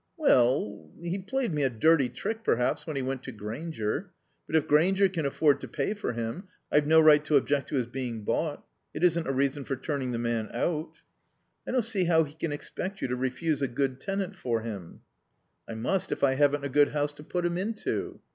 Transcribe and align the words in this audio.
"Well, 0.17 0.89
he 0.99 1.19
played 1.19 1.53
me 1.53 1.61
a 1.61 1.69
dirty 1.69 2.09
trick, 2.09 2.43
perhaps, 2.43 2.87
when 2.87 2.95
he 2.95 3.03
went 3.03 3.21
to 3.21 3.31
Grainger; 3.31 4.09
but 4.47 4.55
if 4.55 4.67
Grainger 4.67 5.07
can 5.09 5.27
afford 5.27 5.61
to 5.61 5.67
pay 5.67 5.93
for 5.93 6.13
him 6.13 6.45
I've 6.71 6.87
no 6.87 6.99
right 6.99 7.23
to 7.25 7.35
object 7.35 7.69
to 7.69 7.75
his 7.75 7.85
being 7.85 8.23
bought. 8.23 8.65
It 8.95 9.03
isn't 9.03 9.27
a 9.27 9.31
reason 9.31 9.63
for 9.63 9.75
turning 9.75 10.11
the 10.11 10.17
man 10.17 10.49
out." 10.55 11.01
"I 11.67 11.71
don't 11.71 11.83
see 11.83 12.05
how 12.05 12.23
he 12.23 12.33
can 12.33 12.51
expect 12.51 13.03
you 13.03 13.09
to 13.09 13.15
refuse 13.15 13.61
a 13.61 13.67
good 13.67 13.99
tenant 14.01 14.35
for 14.35 14.61
him." 14.61 15.01
"I 15.69 15.75
must 15.75 16.11
if 16.11 16.23
I 16.23 16.33
haven't 16.33 16.63
a 16.65 16.69
good 16.69 16.93
house 16.93 17.13
to 17.13 17.23
put 17.23 17.45
him 17.45 17.55
into." 17.55 18.21